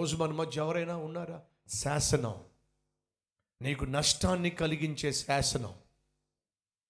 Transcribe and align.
ఈరోజు 0.00 0.16
మన 0.16 0.32
మధ్య 0.32 0.60
ఎవరైనా 0.60 0.96
ఉన్నారా? 0.96 1.42
శాసనం. 1.68 2.34
నీకు 3.62 3.84
నష్టాన్ని 3.84 4.50
కలిగించే 4.50 5.12
శాసనం. 5.12 5.74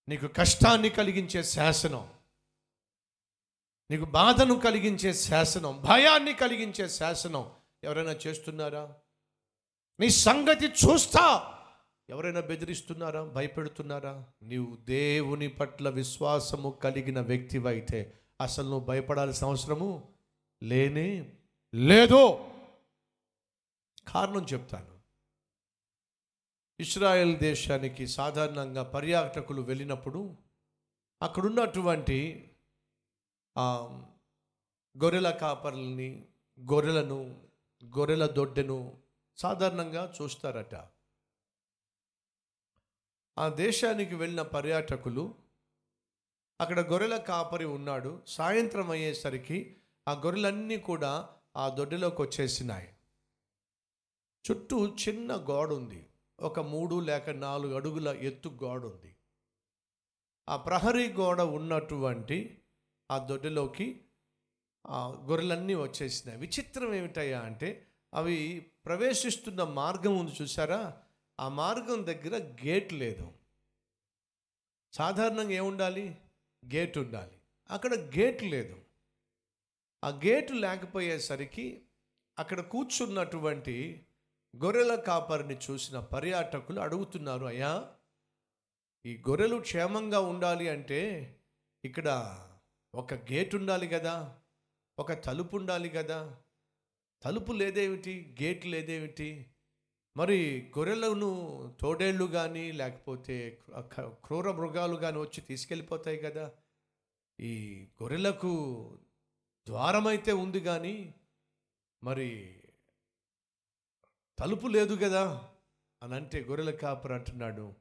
నీకు 0.09 0.27
కష్టాన్ని 0.27 0.91
కలిగించే 0.91 1.43
శాసనం. 1.43 2.09
నీకు 3.91 4.05
బాధను 4.05 4.55
కలిగించే 4.55 5.13
శాసనం. 5.13 5.81
భయాన్ని 5.81 6.35
కలిగించే 6.35 6.89
శాసనం. 6.89 7.51
ఎవరైనా 7.85 8.13
చేస్తున్నారా? 8.13 8.95
నీ 10.01 10.09
సంగతి 10.09 10.67
చూస్తా. 10.67 11.55
ఎవరైనా 12.11 12.41
బెదిరిస్తున్నారా? 12.41 13.25
భయపెడుతున్నారా? 13.25 14.25
నీవు 14.43 14.77
దేవుని 14.77 15.49
పట్ల 15.49 15.89
విశ్వాసము 15.89 16.71
కలిగిన 16.71 17.21
వ్యక్తివైతే 17.21 18.21
అసలు 18.41 18.65
నువ్వు 18.65 18.87
భయపడాల్సిన 18.87 19.47
అవసరము 19.47 20.09
లేనే 20.63 21.33
లేదో. 21.75 22.50
కారణం 24.15 24.47
చెప్తాను. 24.53 25.01
ఇస్రాయెల్ 26.81 27.39
దేశానికి 27.39 28.07
సాధారణంగా 28.07 28.83
పర్యాటకులు 28.83 29.63
వెళ్ళినప్పుడు 29.63 30.37
అక్కడున్నటువంటి 31.23 32.51
గొర్రెల 34.99 35.31
కాపర్లని 35.31 36.29
గొర్రెలను 36.73 37.43
గొర్రెల 37.85 38.27
దొడ్డెను 38.27 38.99
సాధారణంగా 39.37 40.15
చూస్తారట. 40.23 40.75
ఆ 43.39 43.49
దేశానికి 43.49 44.15
వెళ్ళిన 44.15 44.43
పర్యాటకులు 44.43 45.35
అక్కడ 46.61 46.81
గొర్రెల 46.81 47.17
కాపరి 47.17 47.65
ఉన్నాడు. 47.65 48.23
సాయంత్రం 48.27 48.91
అయ్యేసరికి 48.91 49.77
ఆ 50.09 50.13
గొర్రెలన్నీ 50.13 50.77
కూడా 50.79 51.29
ఆ 51.57 51.69
దొడ్డెలోకి 51.69 52.23
వచ్చేసినాయి. 52.23 52.89
చుట్టూ 54.51 54.87
చిన్న 54.87 55.37
గోడ 55.37 55.73
ఉంది 55.73 56.07
ఒక 56.41 56.61
మూడు 56.61 57.01
లేక 57.01 57.31
నాలుగు 57.31 57.75
అడుగుల 57.75 58.09
ఎత్తు 58.09 58.49
గోడ 58.49 58.85
ఉంది 58.85 59.17
ఆ 60.49 60.57
ప్రహరీ 60.57 61.13
గోడ 61.13 61.41
ఉన్నటువంటి 61.41 62.63
ఆ 63.11 63.19
దొడ్డిలోకి 63.19 64.01
ఆ 64.87 65.09
గొర్రెలన్నీ 65.09 65.75
వచ్చేసినాయి. 65.75 66.41
విచిత్రం 66.41 66.95
ఏమిటయ్యా 66.95 67.41
అంటే 67.41 67.87
అవి 68.15 68.67
ప్రవేశిస్తున్న 68.87 69.65
మార్గం 69.65 70.19
ఉంది 70.19 70.33
చూసారా 70.43 71.03
ఆ 71.41 71.49
మార్గం 71.49 72.07
దగ్గర 72.07 72.43
గేట్ 72.67 72.93
లేదు. 72.93 73.33
సాధారణంగా 74.93 75.51
ఏముండాలి? 75.51 76.17
గేట్ 76.75 76.99
ఉండాలి. 76.99 77.37
అక్కడ 77.71 77.95
గేట్ 77.95 78.43
లేదు. 78.43 78.77
ఆ 80.05 80.09
గేటు 80.09 80.53
లేకపోయేసరికి 80.53 81.83
అక్కడ 82.39 82.61
కూర్చున్నటువంటి 82.61 84.07
గొర్రెల 84.57 84.95
కాపరిని 84.95 85.59
చూసిన 85.71 86.01
పర్యాటకులు 86.01 86.81
అడుగుతున్నారు 86.81 87.47
అయ్యా 87.47 87.93
ఈ 89.07 89.23
గొర్రెలు 89.29 89.57
క్షేమంగా 89.57 90.21
ఉండాలి 90.21 90.69
అంటే 90.69 91.37
ఇక్కడ 91.85 92.39
ఒక 92.95 93.15
గేట్ 93.15 93.55
ఉండాలి 93.55 93.89
కదా 93.89 94.37
ఒక 94.99 95.13
తలుపు 95.13 95.57
ఉండాలి 95.57 95.89
కదా. 95.89 96.37
తలుపు 97.23 97.53
లేదేమిటి? 97.53 98.37
గేట్ 98.43 98.67
లేదేమిటి? 98.67 99.47
మరి 100.17 100.71
గొర్రెలను 100.79 101.31
తోడేళ్ళు 101.81 102.25
కానీ 102.25 102.73
లేకపోతే 102.73 103.59
క్రూర 104.01 104.51
మృగాలు 104.51 104.97
కానీ 104.97 105.19
వచ్చి 105.19 105.41
తీసుకెళ్ళిపోతాయి 105.41 106.19
కదా. 106.19 106.53
ఈ 107.41 107.85
గొర్రెలకు 108.03 108.53
ద్వారమైతే 109.67 110.33
ఉంది 110.33 110.61
కానీ 110.61 111.15
మరి 112.05 112.60
తలుపు 114.41 114.67
లేదు 114.67 114.95
కదా? 114.95 115.51
అని 116.03 116.15
అంటే 116.15 116.45
గొర్రెల 116.45 116.71
కాపరి 116.71 117.15
అంటున్నాడు. 117.15 117.75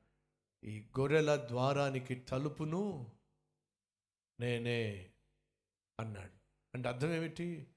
ఈ 0.63 0.85
గొర్రెల 0.99 1.35
ద్వారానికి 1.35 2.15
తలుపును 2.15 3.11
నేనే 4.39 5.09
అన్నాడు. 5.99 6.39
అంటే 6.73 6.89
అర్థం 6.89 7.13
ఏమిటి? 7.13 7.67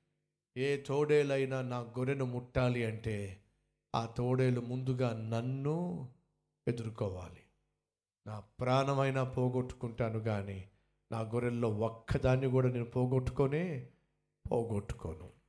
ఏ 0.57 0.77
తోడేలైనా 0.77 1.63
నా 1.63 1.79
గొర్రెను 1.79 2.25
ముట్టాలి 2.25 2.85
అంటే 2.85 3.43
ఆ 3.95 4.07
తోడేలు 4.07 4.61
ముందుగా 4.61 5.13
నన్ను 5.13 6.09
ఎదుర్కోవాలి. 6.69 7.43
నా 8.27 8.41
ప్రాణమైనా 8.41 9.25
పోగొట్టుకుంటాను 9.25 10.19
కానీ 10.21 10.69
నా 11.13 11.21
గొర్రెల్లో 11.21 11.71
ఒక్కదాన్ని 11.71 12.47
కూడా 12.47 12.69
నేను 12.69 12.85
పోగొట్టుకొనే 12.85 13.91
పోగొట్టుకోను. 14.53 15.42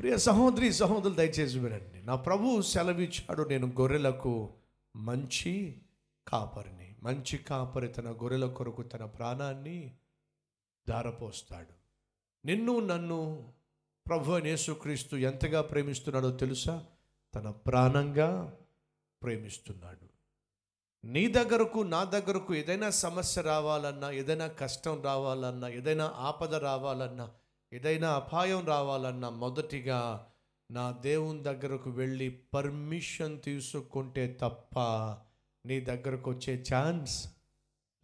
ప్రియ 0.00 0.16
సహోదరి 0.16 0.72
సహోదరులు 0.72 1.14
దయచేసి 1.14 1.58
వినండి. 1.58 2.02
నా 2.02 2.14
ప్రభు 2.16 2.62
సెలవిచ్చాడు 2.62 3.48
నేను 3.48 3.66
గొర్రెలకు 3.66 4.50
మంచి 4.96 5.82
కాపరిని 6.28 6.96
మంచి 7.02 7.38
కాపరి 7.38 7.88
తన 7.88 8.10
గొర్రెల 8.10 8.46
కొరకు 8.46 8.82
తన 8.82 9.04
ప్రాణాన్ని 9.04 9.96
దారపోస్తాడు 10.88 11.74
నిన్ను 12.46 12.80
నన్ను 12.80 13.52
ప్రభు 14.08 14.24
నేసుక్రీస్తు 14.24 14.48
యేసుక్రీస్తు 14.48 15.16
ఎంతగా 15.16 15.62
ప్రేమిస్తున్నాడో 15.62 16.30
తెలుసా? 16.30 16.84
తన 17.34 17.50
ప్రాణంగా 17.50 18.56
ప్రేమిస్తున్నాడు. 19.22 20.10
నీ 21.06 21.28
దగ్గరకు 21.28 21.78
నా 21.78 22.04
దగ్గరకు 22.04 22.54
ఏదైనా 22.54 22.90
సమస్య 22.90 23.42
రావాలన్నా 23.42 24.10
ఏదైనా 24.10 24.46
కష్టం 24.46 25.02
రావాలన్నా 25.02 25.68
ఏదైనా 25.68 26.12
ఆపద 26.16 26.54
రావాలన్నా 26.54 27.30
ఏదైనా 27.72 28.12
అపాయం 28.12 28.66
రావాలన్నా 28.66 29.30
మొదటిగా 29.30 30.26
నా 30.70 30.90
దేవుని 30.90 31.42
దగ్గరకు 31.42 31.90
వెళ్ళి 31.90 32.30
పర్మిషన్ 32.30 33.42
తీసుకుంటే 33.42 34.38
తప్ప 34.40 34.78
నీ 35.66 35.80
దగ్గరకు 35.80 36.30
వచ్చే 36.30 36.64
ఛాన్స్ 36.74 37.28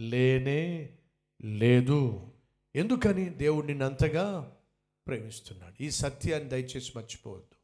లేనే 0.01 0.97
లేదు. 1.45 2.33
ఎందుకని 2.77 3.29
దేవుడు 3.29 3.67
నిన్ను 3.67 3.87
అంతగా 3.87 4.57
ప్రేమిస్తున్నాడు? 5.07 5.83
ఈ 5.83 5.91
సత్యాన్ని 5.91 6.49
దయచేసి 6.49 6.93
మర్చిపోవద్దు. 6.97 7.57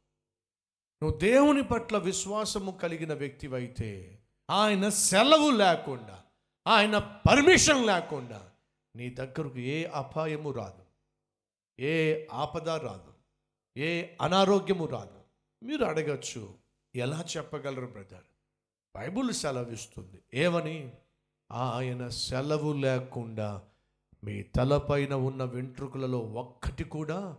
నువ్వు 1.03 1.19
దేవుని 1.19 1.63
పట్ల 1.63 1.97
విశ్వాసము 1.97 2.71
కలిగిన 2.71 3.13
వ్యక్తివైతే 3.13 4.19
ఆయన 4.49 4.89
సెలవు 4.89 5.51
లేకుండా 5.51 6.19
ఆయన 6.67 6.97
పర్మిషన్ 6.97 7.85
లేకుండా 7.85 8.41
నీ 8.95 9.09
దగ్గరకు 9.09 9.57
ఏ 9.57 9.85
అపాయము 9.85 10.51
రాదు. 10.51 10.82
ఏ 11.79 12.25
ఆపద 12.31 12.69
రాదు 12.69 13.13
ఏ 13.77 14.15
అనారోగ్యము 14.21 14.85
రాదు. 14.85 15.21
మీరు 15.63 15.85
అడగచ్చు 15.85 16.53
ఎలా 16.95 17.25
చెప్పగలరు 17.37 17.85
బ్రదర్? 17.85 18.23
బైబుల్ 18.95 19.33
సెలవిస్తుంది 19.33 20.21
ఏమని? 20.33 20.91
ఆయన 21.51 22.07
సెలవు 22.07 22.73
లేకుండా 22.73 23.61
మీ 24.23 24.43
తలపైన 24.43 25.13
ఉన్న 25.13 25.43
వెంట్రుకలలో 25.43 26.19
ఒక్కటి 26.19 26.83
కూడా 26.83 27.37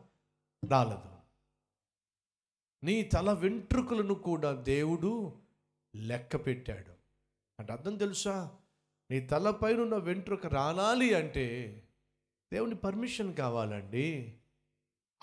రాలదు. 0.71 1.15
నీ 2.84 3.03
తల 3.03 3.33
వెంట్రుకలను 3.33 4.15
కూడా 4.15 4.53
దేవుడు 4.53 5.33
లెక్క 5.97 6.37
పెట్టాడు. 6.37 6.93
అంటే 7.59 7.73
అర్థం 7.73 7.97
తెలుసా? 7.97 8.56
నీ 9.11 9.21
తలపైన 9.21 9.81
ఉన్న 9.81 9.97
వెంట్రుక 9.97 10.47
రానాలి 10.47 11.15
అంటే 11.15 11.81
దేవుని 12.55 12.75
పర్మిషన్ 12.75 13.35
కావాలండి. 13.35 14.35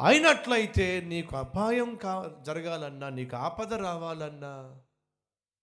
అయినట్లయితే 0.02 1.02
నీకు 1.02 1.38
అపాయం 1.38 1.96
కా 1.96 2.44
జరగాలన్నా 2.46 3.10
నీకు 3.10 3.36
ఆపద 3.36 3.74
రావాలన్నా 3.74 4.82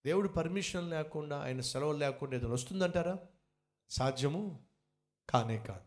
దేవుడు 0.05 0.27
పర్మిషన్ 0.27 0.89
లేకుండా 0.89 1.39
ఆయన 1.39 1.61
సెలవు 1.61 1.93
లేకుండా 1.93 2.35
ఏదైనా 2.35 2.53
వస్తుందంటారా? 2.53 3.17
సాధ్యము? 3.89 4.59
కానే 5.29 5.57
కాదు. 5.57 5.81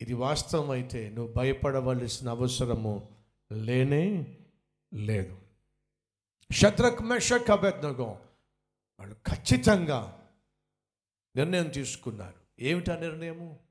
ఇది 0.00 0.14
వాస్తవం 0.14 0.70
అయితే 0.70 1.10
నువ్వు 1.10 1.32
భయపడవలసిన 1.32 2.28
అవసరము 2.28 3.08
లేనే 3.52 4.36
లేదు. 4.94 5.38
శత్రక్ 6.52 7.02
మెషక్ 7.02 7.50
వాళ్ళు 7.50 9.14
ఖచ్చితంగా 9.14 10.28
నిర్ణయం 11.36 11.68
తీసుకున్నారు. 11.68 12.40
ఏమిటా 12.60 12.96
నిర్ణయము? 12.96 13.63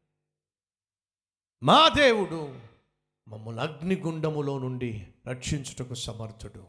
మా 1.64 1.90
దేవుడు 1.90 2.60
మమ్మల్ని 3.28 3.62
అగ్నిగుండములో 3.62 4.60
నుండి 4.60 5.08
రక్షించుటకు 5.28 5.94
సమర్థుడు. 5.94 6.68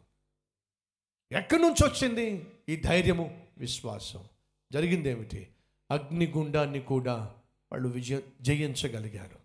ఎక్కడి 1.33 1.63
నుంచి 1.63 1.89
వచ్చింది? 1.89 2.47
ఈ 2.69 2.77
ధైర్యము 2.77 3.47
విశ్వాసం. 3.59 4.25
జరిగిందేమిటి? 4.73 5.49
అగ్నిగుండాన్ని 5.91 6.81
కూడా 6.81 7.35
వాళ్ళు 7.73 7.89
విజయ 7.89 8.21
జయించగలిగారు. 8.41 9.39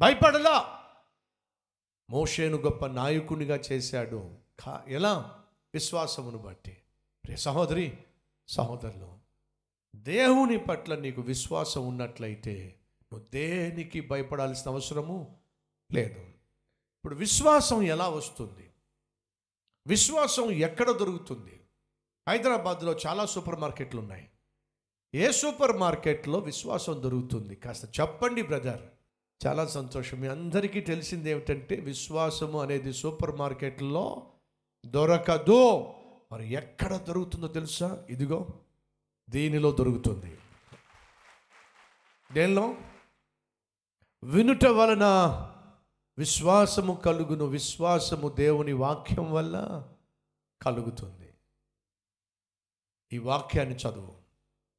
భయపడలా! 0.00 0.84
మోషేను 2.10 2.56
గొప్ప 2.56 2.86
నాయకునిగా 2.86 3.60
చేశాడు. 3.72 4.34
కా 4.60 4.84
ఎలా? 4.88 5.44
విశ్వాసమును 5.74 6.38
బట్టి. 6.38 6.76
రే 7.26 7.36
సహోదరి 7.36 7.98
సహోదరులు 8.48 9.18
దేవుని 9.96 10.58
పట్ల 10.58 10.94
నీకు 10.94 11.20
విశ్వాసం 11.20 11.88
ఉన్నట్లయితే 11.88 12.74
నువ్వు 13.12 13.26
దేనికి 13.32 14.00
భయపడాల్సిన 14.00 14.70
అవసరము 14.70 15.36
లేదు. 15.92 16.20
ఇప్పుడు 16.96 17.14
విశ్వాసం 17.14 17.82
ఎలా 17.82 18.08
వస్తుంది? 18.08 18.70
విశ్వాసం 19.86 20.50
ఎక్కడ 20.50 20.90
దొరుకుతుంది? 20.90 21.60
హైదరాబాద్లో 22.28 22.98
చాలా 23.06 23.26
సూపర్ 23.26 23.60
మార్కెట్లు 23.60 24.00
ఉన్నాయి. 24.00 24.28
ఏ 25.14 25.30
సూపర్ 25.30 25.76
మార్కెట్లో 25.76 26.38
విశ్వాసం 26.38 27.02
దొరుకుతుంది? 27.02 27.56
కాస్త 27.56 28.00
చెప్పండి 28.00 28.42
బ్రదర్. 28.42 28.82
చాలా 29.46 29.66
సంతోషం. 29.66 30.20
మీ 30.20 30.28
అందరికీ 30.28 30.80
తెలిసింది 30.80 31.30
ఏమిటంటే 31.30 31.76
విశ్వాసము 31.76 32.60
అనేది 32.60 32.92
సూపర్ 32.92 33.36
మార్కెట్లో 33.36 34.32
దొరకదు. 34.86 35.94
మరి 36.32 36.52
ఎక్కడ 36.52 36.96
దొరుకుతుందో 36.96 37.48
తెలుసా? 37.48 38.04
ఇదిగో 38.10 38.48
దీనిలో 39.30 39.72
దొరుకుతుంది. 39.72 40.38
దేనిలో? 42.32 42.74
వినుట 44.24 44.66
వలన 44.66 45.04
విశ్వాసము 46.18 46.94
కలుగును. 46.94 47.44
విశ్వాసము 47.44 48.28
దేవుని 48.28 48.72
వాక్యం 48.72 49.32
వల్ల 49.32 49.88
కలుగుతుంది. 50.62 51.34
ఈ 53.12 53.18
వాక్యాన్ని 53.18 53.74
చదువు. 53.74 54.14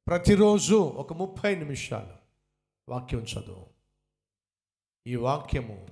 ప్రతిరోజు 0.06 0.74
ఒక 0.74 1.12
ముప్పై 1.12 1.56
నిమిషాలు 1.56 2.12
వాక్యం 2.88 3.20
చదువు. 3.20 3.66
ఈ 5.06 5.16
వాక్యము 5.16 5.86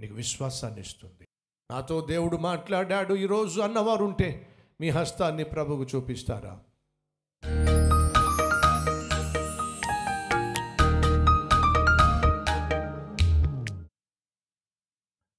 నీకు 0.00 0.14
విశ్వాసాన్ని 0.14 0.80
ఇస్తుంది. 0.80 1.28
నాతో 1.70 2.00
దేవుడు 2.00 2.36
మాట్లాడాడు 2.36 3.14
ఈరోజు 3.14 3.60
అన్నవారు 3.60 4.04
ఉంటే 4.04 4.56
మీ 4.80 4.90
హస్తాన్ని 4.90 5.44
ప్రభుకు 5.44 5.96
చూపిస్తారా? 5.96 6.60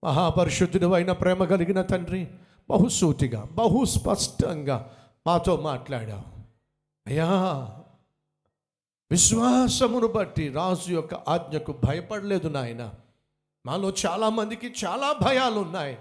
మహాపరిశుద్ధుడు 0.08 0.94
అయిన 0.94 1.12
ప్రేమ 1.12 1.44
కలిగిన 1.44 1.82
తండ్రి 1.82 2.28
బహుసూటిగా 2.70 3.44
బహు 3.52 3.86
స్పష్టంగా 3.86 4.96
మాతో 5.28 5.58
మాట్లాడావు. 5.58 6.24
అయ్యా 7.08 7.30
విశ్వాసమును 9.12 10.08
బట్టి 10.08 10.48
రాజు 10.50 10.94
యొక్క 10.94 11.14
ఆజ్ఞకు 11.14 11.72
భయపడలేదు 11.72 12.48
నాయన. 12.48 12.92
మాలో 13.66 13.94
చాలామందికి 14.06 14.74
చాలా 14.86 15.16
భయాలు 15.22 15.60
ఉన్నాయి 15.60 15.98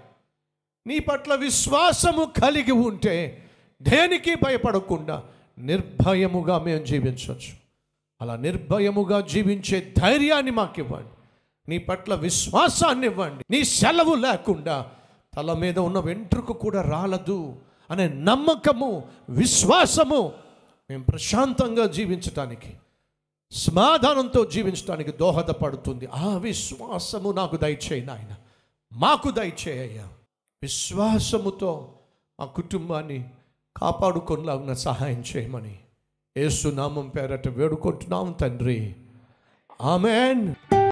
నీ 0.87 0.99
పట్ల 0.99 1.35
విశ్వాసము 1.35 2.31
కలిగి 2.43 2.71
ఉంటే 2.71 3.47
దేనికి 3.81 4.35
భయపడకుండా 4.35 5.23
నిర్భయముగా 5.59 6.59
మేము 6.59 6.85
జీవించవచ్చు 6.85 7.53
అలా 8.21 8.35
నిర్భయముగా 8.35 9.21
జీవించే 9.21 9.93
ధైర్యాన్ని 9.97 10.51
మాకు 10.51 10.79
ఇవ్వండి 10.79 11.16
నీ 11.69 11.77
పట్ల 11.77 12.15
విశ్వాసాన్ని 12.15 13.07
ఇవ్వండి 13.07 13.45
నీ 13.51 13.63
సెలవు 13.63 14.15
లేకుండా 14.15 14.85
తల 15.35 15.53
మీద 15.53 15.79
ఉన్న 15.79 15.99
వెంట్రుకు 15.99 16.53
కూడా 16.53 16.81
రాలదు 16.81 17.55
అనే 17.91 18.07
నమ్మకము 18.07 19.03
విశ్వాసము 19.29 20.33
మేము 20.89 21.03
ప్రశాంతంగా 21.03 21.85
జీవించటానికి 21.85 22.73
సమాధానంతో 23.51 24.45
జీవించడానికి 24.45 25.11
దోహదపడుతుంది. 25.11 26.05
ఆ 26.05 26.37
విశ్వాసము 26.37 27.31
నాకు 27.31 27.57
దయచేయి 27.57 28.05
నాయన. 28.05 28.35
మాకు 28.93 29.31
దయచేయ్యా 29.31 30.07
విశ్వాసముతో 30.63 31.93
మా 32.39 32.45
కుటుంబాన్ని 32.45 33.25
కాపాడుకొనలాగిన 33.77 34.73
సహాయం 34.73 35.23
చేయమని 35.37 35.79
ఏసునామం 36.37 37.09
పేరట 37.09 37.47
వేడుకుంటున్నాం 37.47 38.31
తండ్రి. 38.31 38.95
ఆమెన్. 39.81 40.55